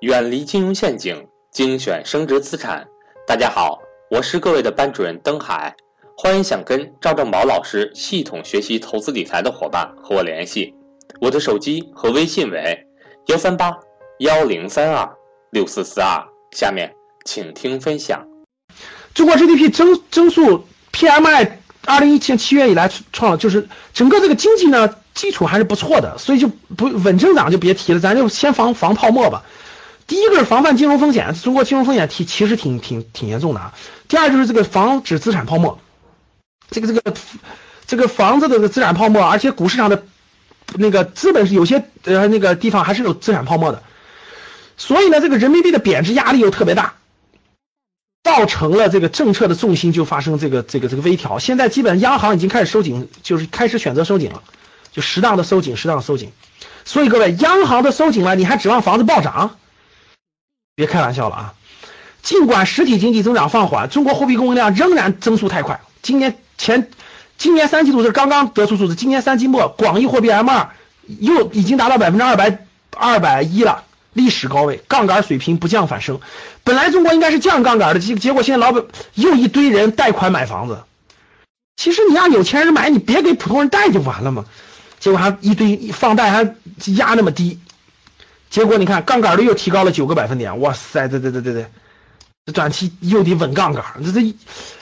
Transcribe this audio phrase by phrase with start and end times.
[0.00, 2.86] 远离金融陷阱，精选升值资产。
[3.26, 5.74] 大家好，我是各位的班主任登海，
[6.16, 10.72] 欢迎想跟赵正宝老师系统学习投资理财的伙伴和我联系，
[11.20, 12.78] 我的手机和微信为
[13.26, 13.76] 幺三八
[14.20, 15.16] 幺零三二
[15.50, 16.24] 六四四二。
[16.52, 16.94] 下面
[17.24, 18.24] 请听分享。
[19.14, 21.50] 中国 GDP 增增速 PMI
[21.86, 26.46] 二零一七年七月以来创了，就是整个这个经济呢基础还是不错的，所以就
[26.76, 29.42] 不稳增长就别提了，咱就先防防泡沫吧。
[30.08, 33.74] 第一个是防范金融风险，中国金融风险其其实挺挺挺严重的啊。
[34.08, 35.78] 第二就是这个防止资产泡沫，
[36.70, 37.14] 这个这个
[37.86, 40.02] 这个房子的资产泡沫，而且股市上的
[40.74, 43.82] 那个资本是有些呃那个地方还是有资产泡沫的，
[44.78, 46.94] 所以呢，这个人民币的贬值压力又特别大，
[48.24, 51.38] 造成了这个政策的重心就发生这个这个这个微调。
[51.38, 54.42] 现在基本央行已经开始收紧，就是开始选择收紧了，
[54.90, 56.32] 就适当的收紧，适当的收紧。
[56.86, 59.58] 所以各位，央行的收紧了，你还指望房子暴涨？
[60.78, 61.54] 别开玩笑了啊！
[62.22, 65.80] 尽管实体经济增长放缓，中国货币供应量仍然增速太快。
[66.02, 66.88] 今年前，
[67.36, 70.70] 今年三季度是刚刚得出数字，今年三季末广义货币 M 二
[71.18, 72.64] 又已经达到百分之二百
[72.96, 76.20] 二百一了，历史高位，杠杆水平不降反升。
[76.62, 78.84] 本来中国应该是降杠杆的，结结果现在老板
[79.14, 80.84] 又一堆人贷款买房子。
[81.76, 84.44] 其实你让有钱人买，你别给普通人贷就完了嘛。
[85.00, 86.44] 结果还一堆放贷还
[86.96, 87.58] 压那么低。
[88.58, 91.66] 结果你看，杠杆率又提高了九个百分点，哇塞，对对对对对，
[92.44, 94.34] 这短期又得稳杠杆，这这，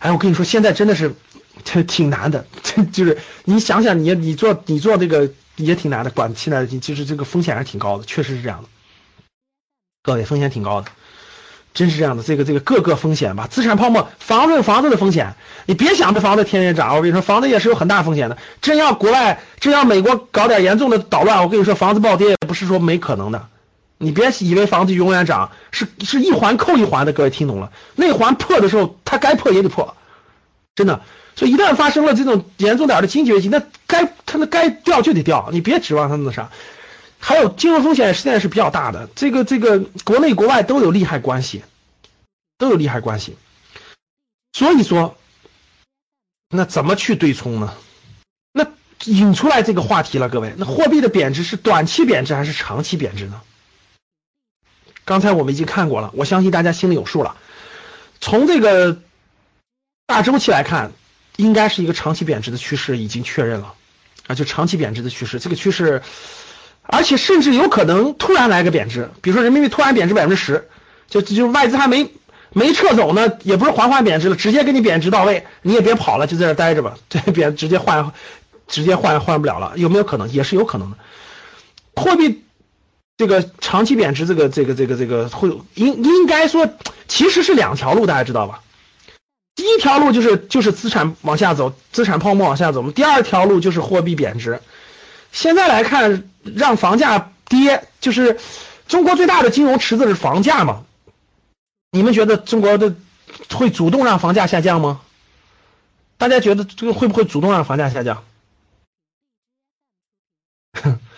[0.00, 1.14] 哎，我跟你说，现在真的是，
[1.62, 8.68] 这挺难的，这就是你想想，你你做你做这个也挺难的，管现在其实这个风险还是挺高的，确实是这样的，
[10.02, 10.90] 各位风险挺高的，
[11.72, 15.32] 真是这样的，这个这个各个风险吧，资产泡沫，房子房子的风险，
[15.66, 23.46] 你别想着房子天天涨，我跟你说，房子也是有很大风险的，真要国外，真要美国搞点严重的捣乱，我跟你说，房子暴跌也不是说没可能的。
[24.02, 27.70] 你别以为房子永远涨，是是一环扣一环的，各位听懂了？
[27.96, 29.94] 那环破的时候，它该破也得破，
[30.74, 31.02] 真的。
[31.36, 36.50] 所以一旦发生了这种严重点的经济危机，那该它那该掉就得掉，你别指望它那啥。
[37.18, 41.62] 还有金融风险现在是比较大的，这个这个国内国外都有利害关系，
[42.56, 43.36] 都有利害关系。
[44.54, 45.18] 所以说，
[46.48, 47.74] 那怎么去对冲呢？
[48.52, 48.66] 那
[49.04, 53.42] 引出来这个话题了，各位，那货币的贬值是短期贬值还是长期贬值呢？
[55.10, 57.34] 刚才我们已经看过了，我相信大家心里有数了。
[58.20, 58.96] 从这个
[60.06, 60.92] 大周期来看，
[61.34, 63.74] 应该是一个长期贬值的趋势已经确认了
[64.28, 66.00] 啊，就长期贬值的趋势，这个趋势，
[66.82, 70.68] 而且甚至有可能突然来个贬值，比如说人民币突然贬值百分之十，
[71.08, 72.08] 就就外资还没
[72.52, 78.12] 没撤走呢，也不是缓缓贬值了，直接给你贬值到位，你也别跑了，就在这待着吧， 这贬直接换，
[78.68, 80.30] 直接换换不了了，有没有可能？
[80.30, 80.96] 也是有可能的，
[81.96, 82.44] 货币。
[83.20, 86.66] 这个长期贬值，这个这个这个这个会应应该说
[87.06, 88.62] 其实是两条路，大家知道吧？
[89.54, 92.90] 第一条路就是就是资产往下走，资产泡沫往下走。
[92.92, 94.62] 第二条路就是货币贬值。
[95.32, 98.40] 现在来看，让房价跌，就是
[98.88, 100.86] 中国最大的金融池子是房价嘛？
[101.90, 102.94] 你们觉得中国的
[103.52, 105.02] 会主动让房价下降吗？
[106.16, 108.24] 大家觉得这个会不会主动让房价下降？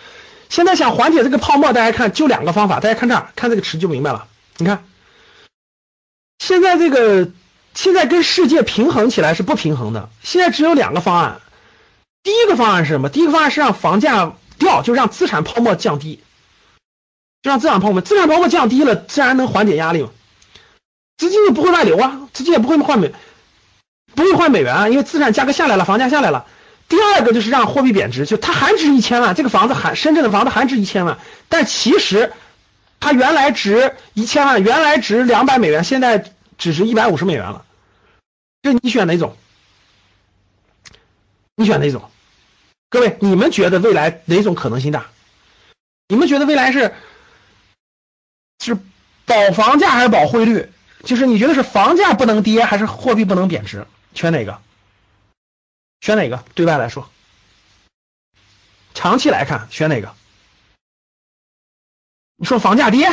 [0.53, 2.79] 现在想缓解这个泡沫，大家看就两个方法。
[2.79, 4.27] 大家看这儿，看这个池就明白了。
[4.57, 4.85] 你看，
[6.37, 7.31] 现在这个
[7.73, 10.11] 现在跟世界平衡起来是不平衡的。
[10.21, 11.41] 现在只有两个方案。
[12.21, 13.09] 第一个方案是什么？
[13.09, 16.21] 第一个方案是让房价掉，就让资产泡沫降低，
[17.41, 20.11] 就让资产泡沫资产泡沫降低了，自然能缓解压力嘛。
[21.17, 23.11] 资金就不会外流啊，资金也不会换美，
[24.13, 26.45] 不会换美元啊，因为资产价格下来了，房价下来了。
[26.89, 31.17] 第二个就是让货币贬值，就它还值一千万，这个房子还深圳的房子还值一千万，
[31.49, 32.31] 但其实
[32.99, 37.65] 它原来值一千万，原来值两百美元，现在只值一百五十美元了。
[38.61, 39.35] 这你选哪种？
[41.55, 42.09] 你选哪种？
[42.89, 45.07] 各位，你们觉得未来哪种可能性大？
[46.07, 46.93] 你们觉得未来是
[48.63, 48.77] 是
[49.25, 50.69] 保房价还是保汇率？
[51.03, 53.85] 就是你觉得是房价不能跌还是货币不能贬值？
[54.13, 54.59] 选哪个？
[56.03, 56.43] 选哪个？
[56.53, 57.09] 对外来说，
[58.93, 60.11] 长期来看选哪个？
[62.35, 63.09] 你说房价跌，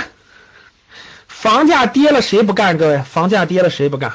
[1.29, 2.79] 房价跌了谁不干？
[2.79, 4.15] 各位，房价跌了谁不干？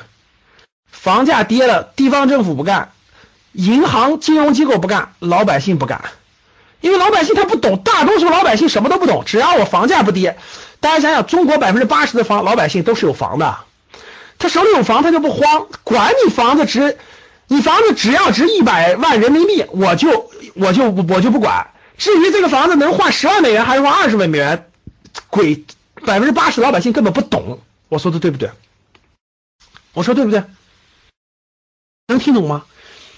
[0.91, 2.91] 房价跌了，地方政府不干，
[3.53, 6.03] 银行金融机构不干，老百姓不干，
[6.81, 9.23] 因为老百姓他不懂，大多数老百姓什么都不懂。
[9.25, 10.37] 只要我房价不跌，
[10.81, 13.57] 大家想想，中国百分之八十的房老百姓都是有房的，
[14.37, 16.97] 他手里有房，他就不慌，管你房子值。
[17.47, 21.67] 你房子只要值一百万人民币，我就我就我就不管。
[21.97, 24.69] 至于这个房子能换十万美元还是换二十万美元，
[25.29, 25.63] 鬼
[26.05, 28.49] 百分之八十老百姓根本不懂，我说的对不对？
[29.93, 30.43] 我说对不对？
[32.07, 32.65] 能听懂吗？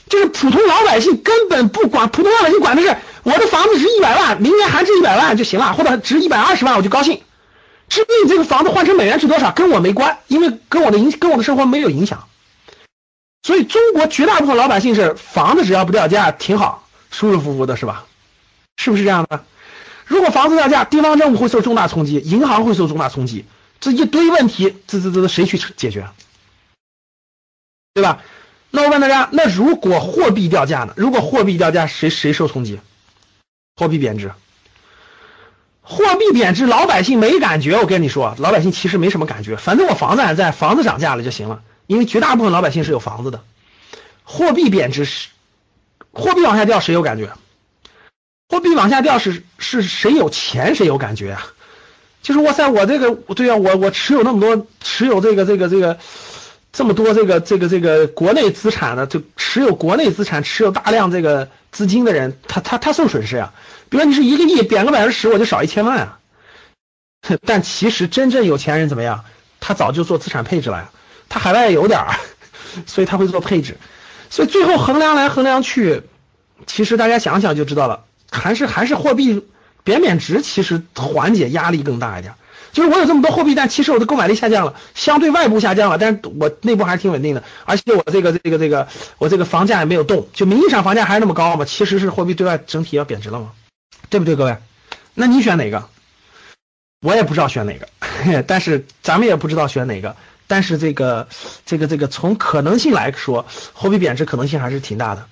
[0.09, 7.21] 就是普通老百姓根本不管，普通老百姓管的是我的房子值一百万，明年还值一百万就行了，或者值一百二十万我就高兴。
[7.89, 12.27] 至于你这个房子换成美元值多少，跟我没关，因为跟我的影跟我的生活没有影响。
[13.47, 18.05] 所以中国绝大部分老百姓是房子只要不掉价挺好，舒舒服服的是吧？
[18.75, 19.45] 是不是这样的？
[20.05, 23.45] 如果房子掉价，地方政府会受重大冲击，银行会受重大冲击，
[23.79, 26.05] 这一堆问题，这这这谁去解决？
[27.94, 28.21] 对吧？
[28.69, 30.93] 那我问大家，那如果货币掉价呢？
[30.97, 32.81] 如果货币掉价，谁谁受冲击？
[33.77, 34.29] 货币贬值。
[35.81, 37.77] 货币贬值，老百姓没感觉。
[37.77, 41.61] 我跟你说，老百姓其实没什么感觉，反正我房子还在，房子涨价了就行了。
[41.88, 43.42] 因为绝大部分老百姓是有房子的。
[44.24, 45.30] 货币贬值是，
[46.12, 47.31] 货币往下掉，谁有感觉？
[48.50, 51.48] 货币往下掉是是谁有钱谁有感觉啊？
[52.22, 55.98] 就是哇塞，我这个对啊，我我持有那么多，持有这个这个这个
[56.74, 63.54] 这么多这个这个这个国内资产的，就持有国内资产，持有大量这个资金的人，他他他受损失啊。
[63.89, 66.19] 比如你是一个亿，贬个百分之十，我就少一千万啊。
[67.45, 69.24] 但其实真正有钱人怎么样？
[69.62, 70.92] 他早就做资产配置了呀。
[71.29, 72.15] 他海外有点儿，
[72.85, 73.77] 所以他会做配置。
[74.29, 76.01] 所以最后衡量来衡量去，
[76.65, 79.45] 其实大家想想就知道了，还是还是货币
[79.83, 82.33] 贬贬值，其实缓解压力更大一点。
[82.74, 88.88] 就是我有这么多货币，但其实我的购买力下降了，相对外部下降了，但是我内部还是挺稳定的，而且我这个这个这个
[89.18, 93.51] 我这个房价也没有动，就名义上房价还是那么高嘛，其实是货币对外整体要贬值了嘛。
[94.09, 94.57] 对不对，各位？
[95.15, 95.88] 那你选哪个？
[97.01, 100.15] 我也不知道选哪个， 但是咱们也不知道选哪个。
[100.47, 101.27] 但是这个
[101.65, 105.25] 这个这个从可能性来说，货币贬值可能性还是挺大的，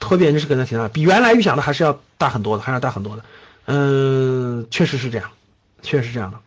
[0.00, 3.24] 货币贬值是可能挺大，比原来预想的还是要大很多的，还是要大很多的。
[3.64, 5.30] 嗯，确实是这样，
[5.82, 6.38] 确实是这样的。